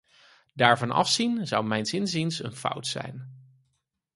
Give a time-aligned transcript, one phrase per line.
[0.53, 3.39] Daarvan afzien zou mijns inziens een fout zijn.